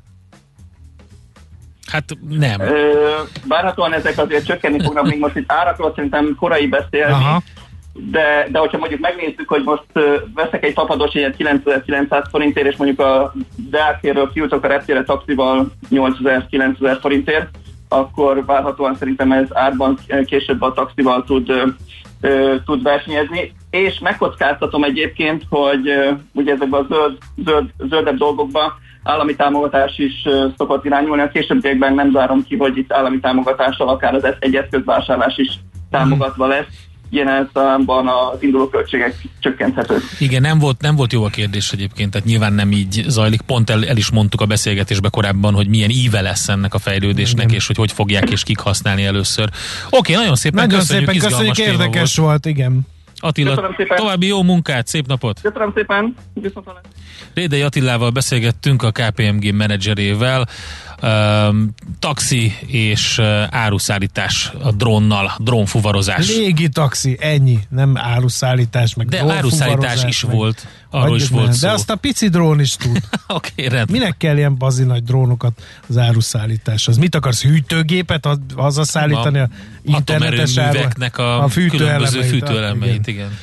[1.86, 2.60] Hát nem.
[2.60, 3.10] Ö,
[3.48, 7.12] várhatóan ezek azért csökkenni fognak, még most itt árakról szerintem korai beszélni.
[7.12, 7.42] Aha
[7.96, 9.84] de, de hogyha mondjuk megnézzük, hogy most
[10.34, 13.32] veszek egy fapados jegyet 9900 forintért, és mondjuk a
[13.70, 17.48] Deákéről kijutok a reptére taxival 8000-9000 forintért,
[17.88, 21.52] akkor várhatóan szerintem ez árban később a taxival tud,
[22.64, 23.52] tud versenyezni.
[23.70, 25.90] És megkockáztatom egyébként, hogy
[26.32, 31.22] ugye ezekben a zöld, zöld, zöldebb dolgokban állami támogatás is szokott irányulni.
[31.22, 35.58] A későbbiekben nem zárom ki, hogy itt állami támogatással akár az egy eszközvásárlás is
[35.90, 40.02] támogatva lesz ilyen számban az induló költségek csökkenthetők.
[40.18, 43.40] Igen, nem volt, nem volt jó a kérdés egyébként, tehát nyilván nem így zajlik.
[43.40, 47.44] Pont el, el is mondtuk a beszélgetésben korábban, hogy milyen íve lesz ennek a fejlődésnek,
[47.44, 47.56] igen.
[47.56, 49.48] és hogy hogy fogják és kik használni először.
[49.90, 52.28] Oké, nagyon szépen nagyon köszönjük, szépen köszönjük, érdekes volt.
[52.28, 52.80] volt, igen.
[53.24, 55.40] Attila, további jó munkát, szép napot!
[55.40, 56.14] Köszönöm szépen!
[57.34, 60.46] Rédei Attilával beszélgettünk a KPMG menedzserével
[61.98, 63.18] taxi és
[63.50, 66.28] áruszállítás a drónnal, drónfuvarozás.
[66.28, 71.66] Légi taxi, ennyi, nem áruszállítás, meg De áruszállítás is meg, volt, arról is volt szó.
[71.66, 72.96] De azt a pici drón is tud.
[73.26, 73.98] Oké, okay, rendben.
[73.98, 76.96] Minek kell ilyen bazi nagy drónokat az áruszállításhoz?
[76.96, 79.48] Mit akarsz, hűtőgépet hazaszállítani a, a
[79.82, 82.24] internetes a, a fűtőelemeit?
[82.24, 83.26] fűtőelemeit, igen.
[83.26, 83.38] igen.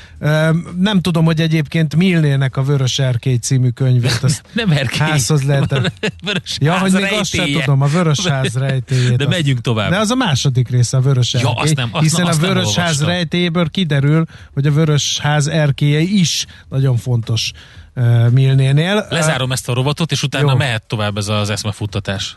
[0.77, 5.07] Nem tudom, hogy egyébként Milnének a Vörös Erkély című könyvét azt nem erkély.
[5.07, 5.69] házhoz lehet.
[6.25, 9.17] Vörös ja, hogy még azt sem tudom, a Vörös ház rejtélyét.
[9.17, 9.89] De megyünk tovább.
[9.89, 12.75] De az a második része a Vörös ja, azt nem, azt hiszen azt a Vörös
[12.75, 17.51] ház rejtélyéből kiderül, hogy a Vörös ház erkélye is nagyon fontos
[17.95, 19.05] uh, Milnénél.
[19.09, 20.57] Lezárom ezt a robotot, és utána Jó.
[20.57, 22.35] mehet tovább ez az eszmefuttatás.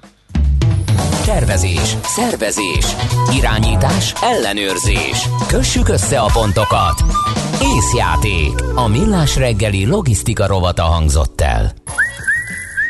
[1.24, 2.86] Tervezés, szervezés,
[3.36, 5.28] irányítás, ellenőrzés.
[5.46, 7.04] Kössük össze a pontokat.
[7.60, 8.62] Észjáték.
[8.74, 11.72] A millás reggeli logisztika rovata hangzott el.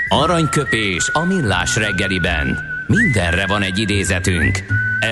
[0.09, 2.59] Aranyköpés a millás reggeliben.
[2.87, 4.65] Mindenre van egy idézetünk.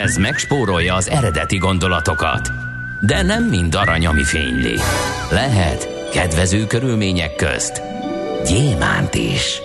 [0.04, 2.50] Ez megspórolja az eredeti gondolatokat.
[3.00, 4.78] De nem mind arany, ami fényli.
[5.30, 7.82] Lehet kedvező körülmények közt
[8.44, 9.60] gyémánt is.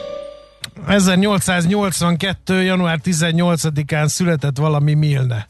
[0.88, 2.62] 1882.
[2.64, 5.48] január 18-án született valami Milne.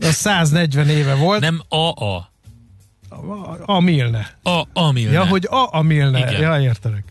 [0.00, 1.40] Az 140 éve volt.
[1.40, 2.30] Nem A-A.
[3.64, 4.36] A Milne.
[4.42, 5.12] A, a Milne.
[5.12, 6.18] Ja, hogy A, a Milne.
[6.18, 6.40] Igen.
[6.40, 7.04] Ja, értelek.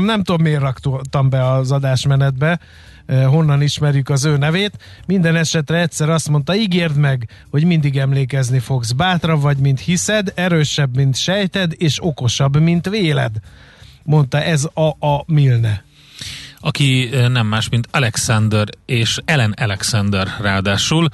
[0.00, 2.60] Nem tudom, miért raktam be az adásmenetbe,
[3.06, 4.78] honnan ismerjük az ő nevét.
[5.06, 8.92] Minden esetre egyszer azt mondta, ígérd meg, hogy mindig emlékezni fogsz.
[8.92, 13.32] Bátrabb vagy, mint hiszed, erősebb, mint sejted, és okosabb, mint véled
[14.02, 15.84] mondta ez a, a Milne
[16.62, 21.08] aki nem más, mint Alexander és Ellen Alexander ráadásul.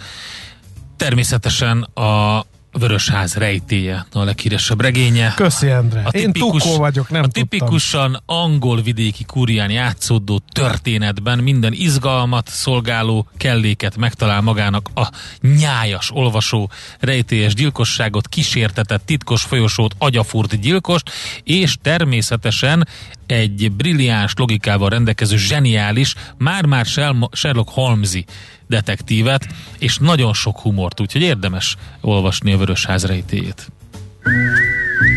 [0.97, 2.45] Természetesen a
[2.79, 5.33] Vörösház rejtéje, a leghíresebb regénye.
[5.37, 6.03] Köszi, Endre.
[6.05, 8.37] A tipikus, Én vagyok, nem A tipikusan tudtam.
[8.39, 17.55] angol vidéki kurján játszódó történetben minden izgalmat szolgáló kelléket megtalál magának a nyájas olvasó rejtélyes
[17.55, 21.11] gyilkosságot, kísértetett titkos folyosót, agyafúrt gyilkost,
[21.45, 22.89] és természetesen
[23.27, 26.87] egy brilliáns logikával rendelkező zseniális, már-már
[27.33, 28.25] Sherlock Holmesi
[28.69, 29.47] detektívet,
[29.79, 33.71] és nagyon sok humort, úgyhogy érdemes olvasni a Vörösház rejtéjét.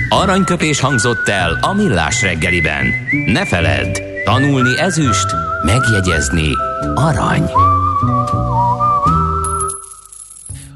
[0.10, 2.94] Aranyköpés hangzott el a millás reggeliben.
[3.26, 5.28] Ne feledd, tanulni ezüst,
[5.66, 6.52] megjegyezni
[6.96, 7.50] arany.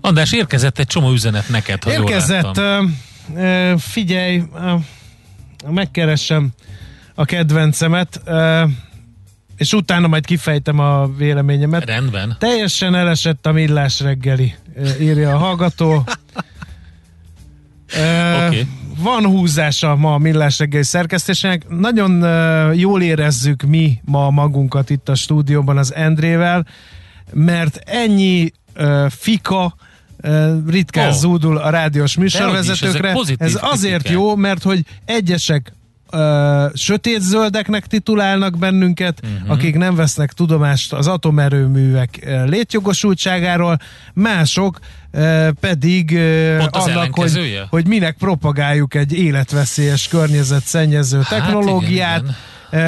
[0.02, 2.92] András, érkezett egy csomó üzenet neked, ha Érkezett, jól
[3.28, 4.82] uh, uh, figyelj, uh,
[5.72, 6.50] megkeresem
[7.16, 8.64] a kedvencemet, ö,
[9.64, 11.86] és utána majd kifejtem a véleményemet.
[11.86, 12.36] Rendben.
[12.40, 14.56] Teljesen elesett a millás reggeli,
[15.00, 16.04] írja a hallgató.
[17.98, 18.68] Ö, Oké.
[18.98, 21.70] Van húzása ma a millás reggeli szerkesztésének.
[21.70, 22.12] Nagyon
[22.76, 26.68] jól érezzük mi ma magunkat itt a stúdióban az Endrével,
[27.34, 29.76] mert ennyi ö, fika
[30.68, 31.16] ritkán oh.
[31.16, 33.00] zúdul a rádiós Dehogy is, műsorvezetőkre.
[33.00, 34.14] ezek pozitív Ez azért kritikák.
[34.22, 35.74] jó, mert hogy egyesek
[36.14, 39.52] ö, sötétzöldeknek titulálnak bennünket, uh-huh.
[39.52, 43.78] akik nem vesznek tudomást az atomerőművek létjogosultságáról,
[44.14, 44.80] mások
[45.12, 52.24] ö, pedig ö, Pont az annak, hogy, hogy minek propagáljuk egy életveszélyes környezetszennyező Hát technológiát,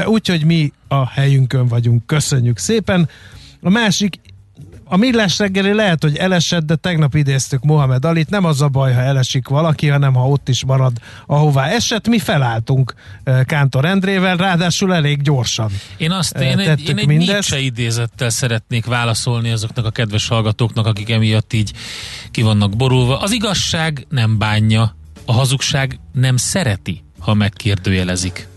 [0.06, 2.06] úgyhogy mi a helyünkön vagyunk.
[2.06, 3.10] Köszönjük szépen.
[3.62, 4.20] A másik,
[4.88, 8.30] a millás reggeli lehet, hogy elesett, de tegnap idéztük Mohamed Alit.
[8.30, 10.94] Nem az a baj, ha elesik valaki, hanem ha ott is marad,
[11.26, 12.08] ahová esett.
[12.08, 12.94] Mi felálltunk
[13.24, 15.72] ö, Kántor Endrével, ráadásul elég gyorsan.
[15.98, 17.08] Én azt, Ö, én egy, én egy.
[17.08, 21.72] Nietzsche idézettel szeretnék válaszolni azoknak a kedves hallgatóknak, akik emiatt így
[22.32, 23.20] ki vannak borulva.
[23.20, 24.96] Az igazság nem bánja,
[25.26, 28.48] a hazugság nem szereti, ha megkérdőjelezik.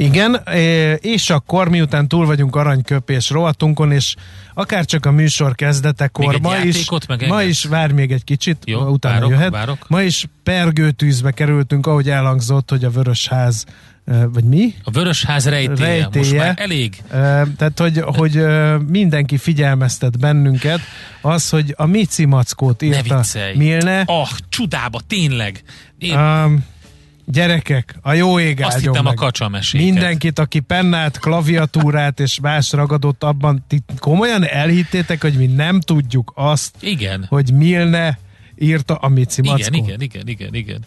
[0.00, 4.14] Igen, ö, és akkor miután túl vagyunk aranyköpés rovatunkon, és
[4.54, 6.88] akár csak a műsor kezdetekor, ma is,
[7.28, 9.50] ma is, várj még egy kicsit, Jó, utána várok, jöhet.
[9.50, 9.88] várok.
[9.88, 13.64] Ma is pergőtűzbe kerültünk, ahogy elhangzott, hogy a Vörösház,
[14.04, 14.74] ö, vagy mi?
[14.82, 16.24] A Vörösház rejtélye, Rejtélye.
[16.24, 16.96] most már elég.
[17.10, 18.42] Ö, Tehát, hogy, hogy
[18.86, 20.80] mindenki figyelmeztet bennünket,
[21.22, 23.56] az, hogy a Mici Mackót Ne írta viccelj.
[23.56, 24.00] Milne.
[24.06, 25.62] Ah, csudába, tényleg.
[25.98, 26.64] Én Um,
[27.30, 29.14] gyerekek, a jó ég azt hittem a meg.
[29.14, 29.86] kacsameséket.
[29.86, 36.32] Mindenkit, aki pennát, klaviatúrát és más ragadott abban, ti komolyan elhittétek, hogy mi nem tudjuk
[36.34, 37.26] azt, Igen.
[37.28, 38.18] hogy Milne
[38.60, 39.74] írta a Mici Igen, Mackót.
[39.86, 40.84] igen, igen, igen, igen.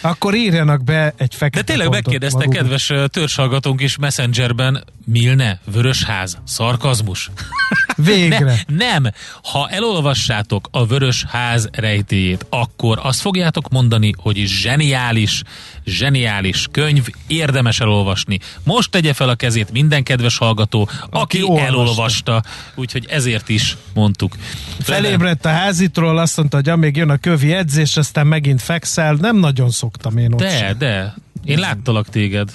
[0.00, 7.30] Akkor írjanak be egy fekete De tényleg megkérdezte kedves törzshallgatónk is Messengerben, Milne, Vörösház, szarkazmus.
[7.96, 8.38] Végre.
[8.66, 9.06] Ne, nem,
[9.42, 15.42] ha elolvassátok a Vörös Ház rejtéjét, akkor azt fogjátok mondani, hogy zseniális,
[15.84, 18.38] zseniális könyv, érdemes elolvasni.
[18.62, 21.66] Most tegye fel a kezét minden kedves hallgató, aki, Aki aki olvasta.
[21.66, 22.42] elolvasta,
[22.74, 24.34] úgyhogy ezért is mondtuk.
[24.80, 29.14] Felébredt a házitról, azt mondta, hogy amíg jön a kövi edzés, aztán megint fekszel.
[29.14, 30.78] Nem nagyon szoktam én ott De, sem.
[30.78, 32.50] de, én láttalak téged.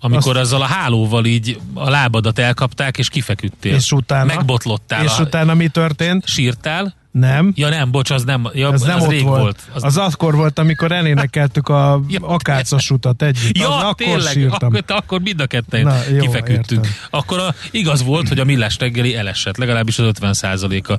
[0.00, 3.74] Amikor azzal a hálóval így a lábadat elkapták, és kifeküdtél.
[3.74, 4.34] És utána?
[4.34, 5.04] Megbotlottál.
[5.04, 6.26] És a, utána mi történt?
[6.26, 6.94] Sírtál?
[7.18, 7.52] Nem.
[7.54, 9.40] Ja nem, bocs, az nem, ja, Az az, nem az ott rég volt.
[9.40, 9.62] volt.
[9.72, 13.58] Az, az akkor volt, amikor elénekeltük a Ja, akácos utat együtt.
[13.58, 14.68] Ja, az akkor tényleg, sírtam.
[14.74, 16.84] akkor, akkor mind a ketten Na, jó, kifeküdtünk.
[16.84, 16.90] értem.
[17.10, 20.98] Akkor a, igaz volt, hogy a millás reggeli elesett, legalábbis az 50 százaléka.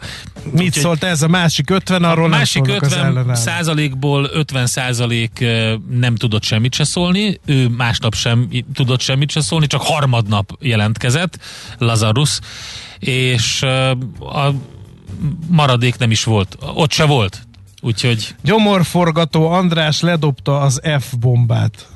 [0.52, 3.34] Mit szólt ez a másik 50, arról A másik szólok az 50 ellenálló.
[3.34, 5.46] százalékból 50 százalék
[5.90, 11.40] nem tudott semmit se szólni, ő másnap sem tudott semmit se szólni, csak harmadnap jelentkezett,
[11.78, 12.40] Lazarus,
[13.00, 13.62] és
[14.20, 14.52] a
[15.48, 16.58] maradék nem is volt.
[16.74, 17.48] Ott se volt.
[17.82, 21.88] Úgyhogy Gyomorforgató András ledobta az F-bombát.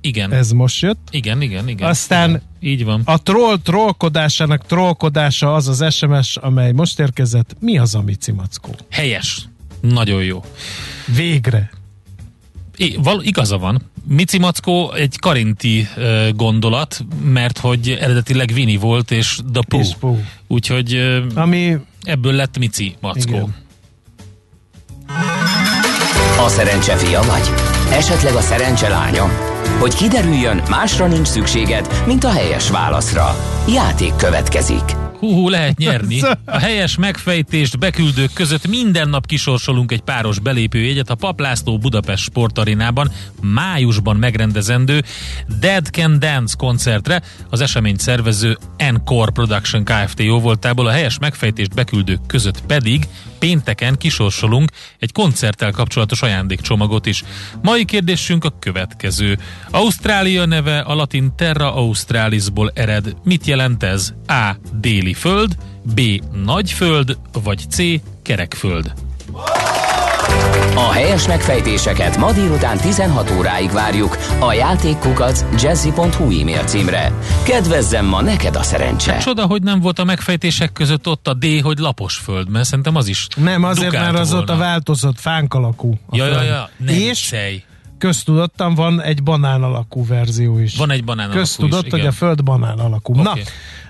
[0.00, 1.08] igen, Ez most jött.
[1.10, 1.88] igen, igen, igen.
[1.88, 2.42] Aztán igen.
[2.60, 3.02] Így van.
[3.04, 7.56] A troll trollkodásának trollkodása az az SMS, amely most érkezett.
[7.60, 8.74] Mi az a Mici Mackó?
[8.90, 9.48] Helyes.
[9.80, 10.44] Nagyon jó.
[11.16, 11.70] Végre.
[13.02, 13.90] Val, igaza van.
[14.08, 19.84] Mici Mackó egy karinti uh, gondolat, mert hogy eredetileg Vini volt, és The Pooh.
[19.84, 20.18] És Pooh.
[20.46, 23.20] Úgyhogy uh, Ami ebből lett Mici Mackó.
[23.34, 23.54] Igen.
[26.44, 27.50] A szerencse fia vagy?
[27.92, 29.28] Esetleg a szerencse lánya?
[29.78, 33.36] Hogy kiderüljön, másra nincs szükséged, mint a helyes válaszra.
[33.68, 34.97] Játék következik.
[35.18, 36.20] Hú, lehet nyerni.
[36.44, 43.10] A helyes megfejtést beküldők között minden nap kisorsolunk egy páros belépőjegyet a Paplászló Budapest sportarénában
[43.42, 45.02] májusban megrendezendő
[45.60, 47.22] Dead Can Dance koncertre.
[47.50, 50.20] Az eseményt szervező Encore Production Kft.
[50.20, 57.22] jóvoltából a helyes megfejtést beküldők között pedig pénteken kisorsolunk egy koncerttel kapcsolatos ajándékcsomagot is.
[57.62, 59.38] Mai kérdésünk a következő.
[59.70, 63.14] Ausztrália neve a latin Terra Australisból ered.
[63.24, 64.12] Mit jelent ez?
[64.26, 64.56] A.
[64.80, 65.56] Déli föld,
[65.94, 66.00] B.
[66.44, 67.76] Nagy föld, vagy C.
[68.22, 68.92] Kerekföld.
[70.74, 77.12] A helyes megfejtéseket ma délután 16 óráig várjuk a játékkukac jazzy.hu e-mail címre.
[77.42, 79.16] Kedvezzem ma neked a szerencse!
[79.16, 82.96] Csoda, hogy nem volt a megfejtések között ott a D, hogy lapos föld, mert szerintem
[82.96, 84.62] az is nem, azért mert az ott a volna.
[84.62, 85.98] változott fánk alakú.
[86.06, 87.34] a Ja, ja, ja, ne És.
[87.98, 90.76] Köztudottan van egy banán alakú verzió is.
[90.76, 92.10] Van egy banán alakú Köztudott, is, hogy igen.
[92.10, 93.20] a föld banán alakú.
[93.20, 93.42] Oké.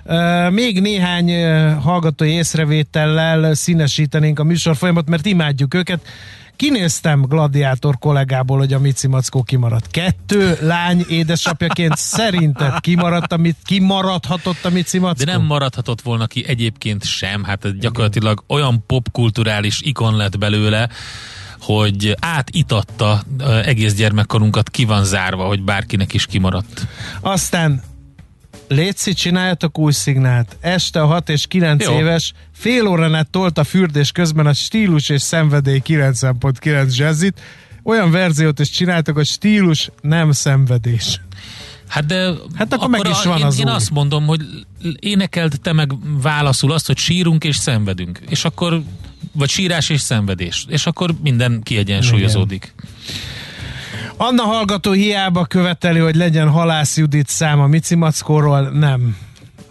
[0.03, 1.31] Na, még néhány
[1.79, 6.01] hallgatói észrevétellel színesítenénk a műsor folyamat, mert imádjuk őket.
[6.59, 9.91] kinéztem gladiátor kollégából, hogy a Mici Mackó kimaradt.
[9.91, 15.23] Kettő lány édesapjaként szerinted kimaradt, amit kimaradhatott a Mici Mackó?
[15.23, 20.89] De nem maradhatott volna ki egyébként sem, hát gyakorlatilag olyan popkulturális ikon lett belőle,
[21.59, 23.23] hogy átitatta
[23.63, 26.87] egész gyermekkorunkat, ki van zárva, hogy bárkinek is kimaradt.
[27.21, 27.81] Aztán
[28.67, 30.57] Léci, csináljatok új szignált.
[30.61, 31.93] Este a 6 és 9 Jó.
[31.93, 37.39] éves fél órán át tolt a fürdés közben a stílus és szenvedély 90.9 jazzit.
[37.83, 41.21] Olyan verziót is csináltak, hogy stílus nem szenvedés.
[41.87, 42.15] Hát de
[42.55, 43.71] hát akkor, akkor meg is van én, az én új.
[43.71, 44.41] azt mondom, hogy
[44.99, 48.19] énekeld te meg válaszul azt, hogy sírunk és szenvedünk.
[48.29, 48.81] És akkor,
[49.39, 50.65] vagy sírás és szenvedés.
[50.67, 52.73] És akkor minden kiegyensúlyozódik.
[52.77, 52.89] Igen.
[54.17, 59.17] Anna hallgató hiába követeli, hogy legyen Halász Judit száma Mici Mackóról, nem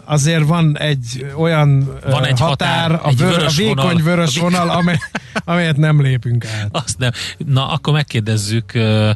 [0.05, 4.41] azért van egy olyan van egy határ, határ a, vör, a vékony vonal, vörös a
[4.41, 4.99] vonal, amely,
[5.33, 6.69] amelyet nem lépünk át.
[6.83, 7.11] Azt nem.
[7.37, 9.09] Na, akkor megkérdezzük uh,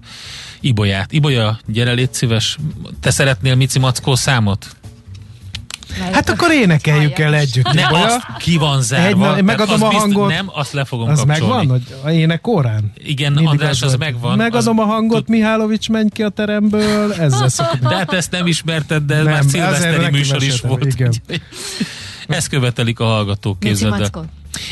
[0.59, 1.11] Ibolyát.
[1.11, 2.57] Ibolya, gyere légy szíves,
[2.99, 4.75] te szeretnél Mici Mackó számot?
[6.11, 7.73] Hát akkor énekeljük el együtt.
[7.73, 9.35] Nem, azt ki van zárva.
[9.35, 10.29] Egy, megadom a hangot.
[10.29, 11.53] nem, azt le fogom az kapcsolni.
[11.53, 12.91] megvan, hogy a ének órán?
[12.97, 14.37] Igen, Mindig András, az, az megvan.
[14.37, 14.85] Megadom az...
[14.85, 17.79] a hangot, Mihálovics, menj ki a teremből, ezzel szokott.
[17.79, 20.85] De hát ezt nem ismerted, de nem, már szilveszteri műsor is volt.
[20.85, 21.13] Igen.
[22.27, 24.09] Ezt követelik a hallgatók, képzeld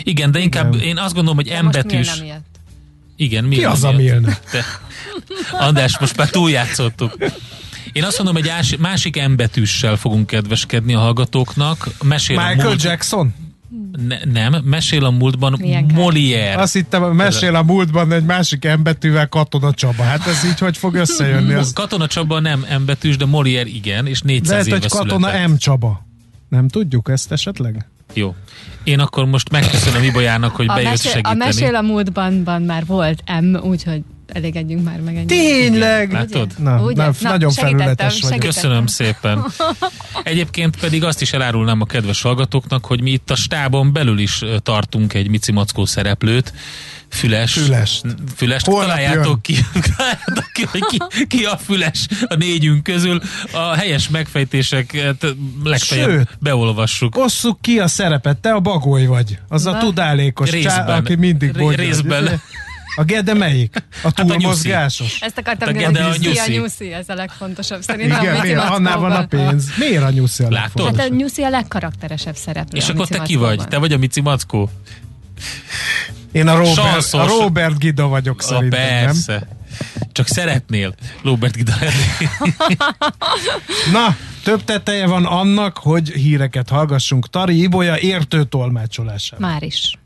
[0.03, 0.85] Igen, de inkább Igen.
[0.85, 2.23] én azt gondolom, hogy embetűs.
[3.15, 4.39] Igen, mi Ki az, a Milne?
[5.51, 7.17] András, most már túljátszottuk.
[7.91, 11.89] Én azt mondom, hogy másik embetűssel fogunk kedveskedni a hallgatóknak.
[12.03, 12.83] Mesél Michael a múlt...
[12.83, 13.33] Jackson?
[14.07, 15.61] Ne, nem, mesél a múltban
[15.93, 16.61] Molière.
[16.61, 20.03] Azt hittem, mesél a múltban egy másik embetűvel Katona Csaba.
[20.03, 21.53] Hát ez így hogy fog összejönni?
[21.53, 21.73] Az...
[21.73, 25.47] Katona Csaba nem embetűs, de Molière igen, és 400 Lehet, éve hogy Katona született.
[25.47, 26.05] M Csaba.
[26.49, 27.87] Nem tudjuk ezt esetleg?
[28.13, 28.35] Jó.
[28.83, 31.41] Én akkor most megköszönöm Ibolyának, hogy a bejött mesél, segíteni.
[31.41, 32.33] A mesél a múltban
[32.65, 34.01] már volt M, úgyhogy
[34.33, 35.25] elégedjünk már meg ennyi.
[35.25, 36.11] Tényleg?
[36.11, 36.51] Látod?
[36.57, 37.03] Na, Ugye?
[37.03, 38.37] na, Na, nagyon felületes vagy.
[38.37, 39.45] Köszönöm szépen.
[40.23, 44.41] Egyébként pedig azt is elárulnám a kedves hallgatóknak, hogy mi itt a stábon belül is
[44.63, 46.53] tartunk egy Mici Mackó szereplőt,
[47.11, 47.53] Füles.
[47.53, 48.01] Füles.
[48.35, 48.61] Füles.
[48.61, 49.55] Találjátok ki,
[49.97, 53.21] találjátok ki, hogy ki, ki a füles a négyünk közül.
[53.51, 57.17] A helyes megfejtéseket legfeljebb Sőt, beolvassuk.
[57.17, 58.37] Osszuk ki a szerepet.
[58.37, 59.39] Te a bagoly vagy.
[59.47, 59.71] Az Na.
[59.71, 60.85] a tudálékos részben.
[60.85, 61.83] Csá, aki mindig bogyja.
[61.83, 62.29] Részben.
[62.95, 63.83] A Gede melyik?
[64.03, 65.19] A túlmozgásos?
[65.19, 66.93] Hát a Ezt akartam hát a Gede a nyuszi.
[66.93, 68.21] ez a legfontosabb szerintem.
[68.23, 68.59] Igen, miért?
[68.59, 69.77] Annál van a pénz.
[69.77, 70.99] Miért a nyuszi a legfontosabb?
[70.99, 72.77] Hát a nyuszi a legkarakteresebb szereplő.
[72.77, 73.67] És akkor te ki vagy?
[73.67, 74.69] Te vagy a Mici Mackó?
[76.31, 79.31] Én a Robert, a Robert Gida vagyok szerintem, persze.
[79.31, 79.59] nem?
[80.11, 81.73] Csak szeretnél Robert Gida
[83.91, 87.29] Na, több teteje van annak, hogy híreket hallgassunk.
[87.29, 89.35] Tari Ibolya értő tolmácsolása.
[89.39, 89.99] Már is.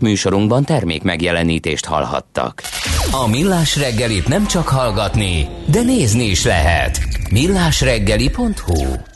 [0.00, 2.62] Műsorunkban termék megjelenítést hallhattak.
[3.10, 7.00] A Millás reggelit nem csak hallgatni, de nézni is lehet.
[7.30, 9.10] millásreggeli.hu